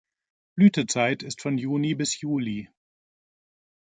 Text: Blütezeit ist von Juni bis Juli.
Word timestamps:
Blütezeit 0.55 1.21
ist 1.21 1.43
von 1.43 1.59
Juni 1.59 1.93
bis 1.93 2.19
Juli. 2.21 2.67